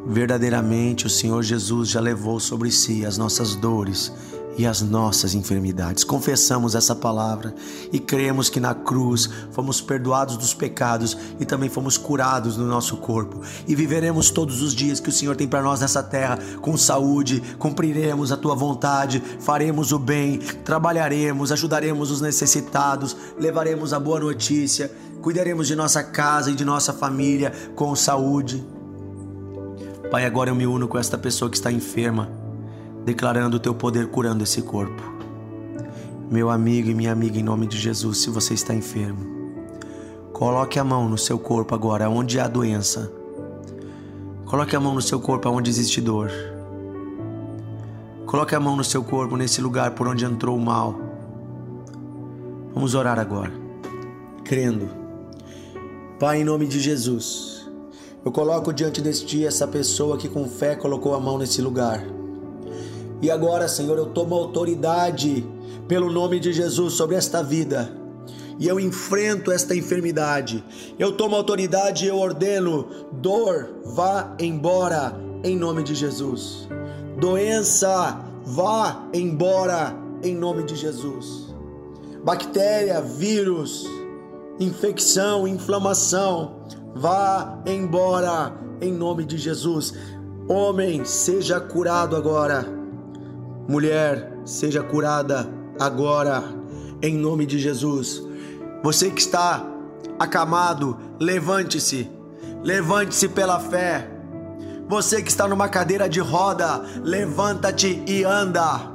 Verdadeiramente, 0.06 1.06
o 1.06 1.10
Senhor 1.10 1.42
Jesus 1.44 1.90
já 1.90 2.00
levou 2.00 2.40
sobre 2.40 2.72
si 2.72 3.06
as 3.06 3.18
nossas 3.18 3.56
dores 3.56 4.12
e 4.58 4.66
as 4.66 4.82
nossas 4.82 5.34
enfermidades. 5.34 6.04
Confessamos 6.04 6.76
essa 6.76 6.96
palavra 6.96 7.54
e 7.92 8.00
cremos 8.00 8.50
que 8.50 8.60
na 8.60 8.74
cruz 8.74 9.30
fomos 9.52 9.82
perdoados 9.82 10.38
dos 10.38 10.54
pecados 10.54 11.18
e 11.40 11.46
também 11.46 11.70
fomos 11.70 11.98
curados 11.98 12.58
no 12.58 12.66
nosso 12.66 12.98
corpo. 12.98 13.42
E 13.68 13.76
viveremos 13.76 14.30
todos 14.30 14.62
os 14.62 14.74
dias 14.74 15.00
que 15.00 15.10
o 15.10 15.12
Senhor 15.12 15.36
tem 15.36 15.48
para 15.48 15.62
nós 15.62 15.82
nessa 15.82 16.04
terra 16.04 16.38
com 16.62 16.76
saúde, 16.78 17.42
cumpriremos 17.58 18.32
a 18.32 18.38
tua 18.38 18.56
vontade, 18.56 19.22
faremos 19.40 19.92
o 19.92 20.00
bem, 20.00 20.38
trabalharemos, 20.38 21.52
ajudaremos 21.52 22.12
os 22.12 22.22
necessitados, 22.22 23.16
levaremos 23.40 23.94
a 23.94 24.00
boa 24.00 24.20
notícia, 24.20 24.92
cuidaremos 25.22 25.68
de 25.68 25.76
nossa 25.76 26.04
casa 26.04 26.52
e 26.52 26.56
de 26.56 26.66
nossa 26.66 26.94
família 26.94 27.52
com 27.76 27.96
saúde. 27.96 28.64
Pai, 30.10 30.26
agora 30.26 30.50
eu 30.50 30.56
me 30.56 30.68
uno 30.68 30.88
com 30.88 30.98
esta 30.98 31.18
pessoa 31.18 31.50
que 31.50 31.56
está 31.56 31.72
enferma 31.72 32.41
declarando 33.04 33.58
o 33.58 33.60
teu 33.60 33.74
poder 33.74 34.08
curando 34.08 34.44
esse 34.44 34.62
corpo. 34.62 35.02
Meu 36.30 36.50
amigo 36.50 36.90
e 36.90 36.94
minha 36.94 37.12
amiga, 37.12 37.40
em 37.40 37.44
nome 37.44 37.68
de 37.68 37.78
Jesus, 37.78 38.20
se 38.20 38.30
você 38.30 38.54
está 38.54 38.74
enfermo, 38.74 39.20
coloque 40.32 40.80
a 40.80 40.84
mão 40.84 41.10
no 41.10 41.18
seu 41.18 41.38
corpo 41.38 41.76
agora, 41.76 42.10
onde 42.10 42.40
há 42.40 42.48
doença. 42.48 43.12
Coloque 44.46 44.76
a 44.76 44.80
mão 44.80 44.96
no 44.96 45.02
seu 45.02 45.20
corpo 45.20 45.50
onde 45.50 45.70
existe 45.70 46.00
dor. 46.00 46.32
Coloque 48.26 48.56
a 48.56 48.60
mão 48.60 48.76
no 48.78 48.84
seu 48.84 49.04
corpo 49.04 49.36
nesse 49.36 49.62
lugar 49.62 49.92
por 49.92 50.08
onde 50.08 50.24
entrou 50.24 50.56
o 50.56 50.62
mal. 50.62 50.96
Vamos 52.74 52.96
orar 52.96 53.20
agora, 53.20 53.52
crendo. 54.46 54.88
Pai, 56.18 56.40
em 56.40 56.44
nome 56.46 56.66
de 56.66 56.80
Jesus, 56.80 57.70
eu 58.24 58.32
coloco 58.32 58.72
diante 58.72 59.02
deste 59.02 59.26
dia 59.26 59.48
essa 59.48 59.68
pessoa 59.68 60.18
que 60.18 60.30
com 60.30 60.48
fé 60.48 60.76
colocou 60.76 61.14
a 61.14 61.20
mão 61.20 61.38
nesse 61.38 61.62
lugar. 61.62 62.21
E 63.22 63.30
agora, 63.30 63.68
Senhor, 63.68 63.98
eu 63.98 64.08
tomo 64.08 64.36
autoridade 64.36 65.46
pelo 65.88 66.12
nome 66.12 66.40
de 66.40 66.52
Jesus 66.52 66.94
sobre 66.94 67.16
esta 67.16 67.44
vida. 67.44 68.00
e 68.62 68.68
eu 68.68 68.80
enfrento 68.80 69.52
esta 69.52 69.76
enfermidade. 69.76 70.64
Eu 71.00 71.14
tomo 71.14 71.36
autoridade 71.36 72.06
e 72.06 72.10
eu 72.10 72.18
ordeno: 72.18 72.88
dor, 73.12 73.70
vá 73.84 74.36
embora, 74.40 75.20
em 75.44 75.58
nome 75.58 75.82
de 75.82 75.96
Jesus. 75.96 76.68
Doença, 77.20 78.20
vá 78.46 79.04
embora, 79.14 79.96
em 80.24 80.36
nome 80.36 80.64
de 80.64 80.76
Jesus. 80.76 81.52
Bactéria, 82.24 83.02
vírus, 83.02 83.88
infecção, 84.60 85.48
inflamação, 85.48 86.58
vá 86.94 87.60
embora, 87.66 88.54
em 88.80 88.92
nome 88.94 89.26
de 89.26 89.40
Jesus. 89.40 89.94
Homem, 90.48 91.04
seja 91.04 91.60
curado 91.60 92.16
agora. 92.16 92.81
Mulher, 93.72 94.30
seja 94.44 94.84
curada 94.84 95.50
agora, 95.80 96.44
em 97.02 97.16
nome 97.16 97.46
de 97.46 97.58
Jesus. 97.58 98.22
Você 98.84 99.10
que 99.10 99.22
está 99.22 99.66
acamado, 100.20 101.00
levante-se. 101.18 102.12
Levante-se 102.62 103.30
pela 103.30 103.62
fé. 103.62 104.12
Você 104.90 105.22
que 105.22 105.30
está 105.30 105.48
numa 105.48 105.70
cadeira 105.70 106.10
de 106.10 106.20
roda, 106.20 106.84
levanta-te 107.02 108.04
e 108.06 108.26
anda. 108.26 108.92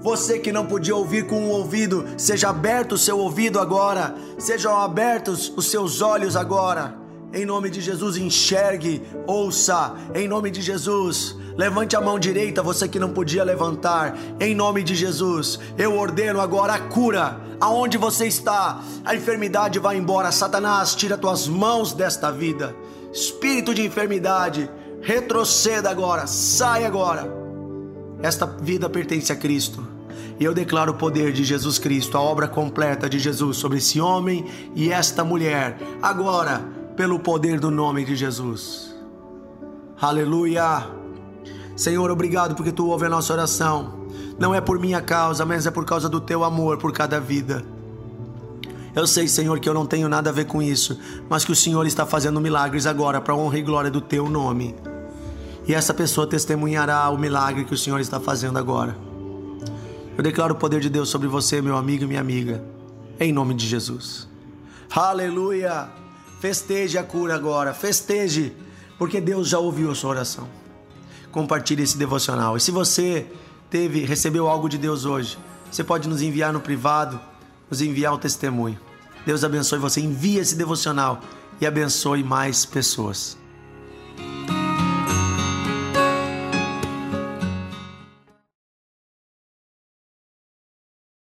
Você 0.00 0.38
que 0.38 0.50
não 0.50 0.64
podia 0.64 0.96
ouvir 0.96 1.26
com 1.26 1.42
um 1.42 1.50
ouvido, 1.50 2.06
seja 2.16 2.48
aberto 2.48 2.92
o 2.92 2.98
seu 2.98 3.18
ouvido 3.18 3.60
agora, 3.60 4.14
sejam 4.38 4.74
abertos 4.74 5.52
os 5.54 5.66
seus 5.66 6.00
olhos 6.00 6.34
agora. 6.34 6.96
Em 7.30 7.44
nome 7.44 7.68
de 7.68 7.82
Jesus, 7.82 8.16
enxergue, 8.16 9.02
ouça. 9.26 9.92
Em 10.14 10.26
nome 10.26 10.50
de 10.50 10.62
Jesus, 10.62 11.36
levante 11.56 11.96
a 11.96 12.00
mão 12.00 12.18
direita, 12.18 12.62
você 12.62 12.88
que 12.88 12.98
não 12.98 13.10
podia 13.10 13.44
levantar. 13.44 14.16
Em 14.40 14.54
nome 14.54 14.82
de 14.82 14.94
Jesus, 14.94 15.58
eu 15.78 15.96
ordeno 15.96 16.40
agora 16.40 16.74
a 16.74 16.78
cura. 16.78 17.40
Aonde 17.60 17.96
você 17.96 18.26
está, 18.26 18.82
a 19.04 19.14
enfermidade 19.14 19.78
vai 19.78 19.96
embora. 19.96 20.32
Satanás, 20.32 20.94
tira 20.94 21.16
tuas 21.16 21.46
mãos 21.46 21.92
desta 21.92 22.30
vida. 22.30 22.74
Espírito 23.12 23.72
de 23.72 23.82
enfermidade, 23.86 24.68
retroceda 25.00 25.88
agora, 25.88 26.26
sai 26.26 26.84
agora. 26.84 27.32
Esta 28.22 28.46
vida 28.46 28.88
pertence 28.88 29.32
a 29.32 29.36
Cristo. 29.36 29.86
E 30.38 30.44
eu 30.44 30.52
declaro 30.52 30.92
o 30.92 30.96
poder 30.96 31.32
de 31.32 31.44
Jesus 31.44 31.78
Cristo, 31.78 32.16
a 32.16 32.20
obra 32.20 32.48
completa 32.48 33.08
de 33.08 33.18
Jesus 33.18 33.56
sobre 33.56 33.78
esse 33.78 34.00
homem 34.00 34.46
e 34.74 34.90
esta 34.90 35.22
mulher. 35.22 35.78
Agora, 36.02 36.60
pelo 36.96 37.20
poder 37.20 37.60
do 37.60 37.70
nome 37.70 38.04
de 38.04 38.16
Jesus. 38.16 38.94
Aleluia! 40.00 41.03
Senhor, 41.76 42.10
obrigado 42.10 42.54
porque 42.54 42.70
tu 42.70 42.88
ouve 42.88 43.06
a 43.06 43.08
nossa 43.08 43.32
oração. 43.32 44.04
Não 44.38 44.54
é 44.54 44.60
por 44.60 44.78
minha 44.78 45.00
causa, 45.00 45.44
mas 45.44 45.66
é 45.66 45.70
por 45.70 45.84
causa 45.84 46.08
do 46.08 46.20
teu 46.20 46.44
amor 46.44 46.78
por 46.78 46.92
cada 46.92 47.18
vida. 47.20 47.64
Eu 48.94 49.08
sei, 49.08 49.26
Senhor, 49.26 49.58
que 49.58 49.68
eu 49.68 49.74
não 49.74 49.86
tenho 49.86 50.08
nada 50.08 50.30
a 50.30 50.32
ver 50.32 50.46
com 50.46 50.62
isso, 50.62 50.98
mas 51.28 51.44
que 51.44 51.50
o 51.50 51.56
Senhor 51.56 51.84
está 51.84 52.06
fazendo 52.06 52.40
milagres 52.40 52.86
agora 52.86 53.20
para 53.20 53.34
honra 53.34 53.58
e 53.58 53.62
glória 53.62 53.90
do 53.90 54.00
teu 54.00 54.30
nome. 54.30 54.74
E 55.66 55.74
essa 55.74 55.92
pessoa 55.92 56.28
testemunhará 56.28 57.08
o 57.10 57.18
milagre 57.18 57.64
que 57.64 57.74
o 57.74 57.78
Senhor 57.78 57.98
está 57.98 58.20
fazendo 58.20 58.56
agora. 58.56 58.96
Eu 60.16 60.22
declaro 60.22 60.54
o 60.54 60.58
poder 60.58 60.80
de 60.80 60.88
Deus 60.88 61.08
sobre 61.08 61.26
você, 61.26 61.60
meu 61.60 61.76
amigo 61.76 62.04
e 62.04 62.06
minha 62.06 62.20
amiga, 62.20 62.62
em 63.18 63.32
nome 63.32 63.54
de 63.54 63.66
Jesus. 63.66 64.28
Aleluia! 64.94 65.88
Festeje 66.38 66.96
a 66.96 67.02
cura 67.02 67.34
agora, 67.34 67.74
festeje, 67.74 68.54
porque 68.96 69.20
Deus 69.20 69.48
já 69.48 69.58
ouviu 69.58 69.90
a 69.90 69.94
sua 69.94 70.10
oração. 70.10 70.46
Compartilhe 71.34 71.82
esse 71.82 71.98
devocional. 71.98 72.56
E 72.56 72.60
se 72.60 72.70
você 72.70 73.26
teve, 73.68 74.04
recebeu 74.04 74.46
algo 74.46 74.68
de 74.68 74.78
Deus 74.78 75.04
hoje, 75.04 75.36
você 75.68 75.82
pode 75.82 76.08
nos 76.08 76.22
enviar 76.22 76.52
no 76.52 76.60
privado, 76.60 77.20
nos 77.68 77.82
enviar 77.82 78.14
o 78.14 78.18
testemunho. 78.18 78.78
Deus 79.26 79.42
abençoe 79.42 79.80
você. 79.80 80.00
Envie 80.00 80.36
esse 80.38 80.54
devocional 80.54 81.20
e 81.60 81.66
abençoe 81.66 82.22
mais 82.22 82.64
pessoas. 82.64 83.36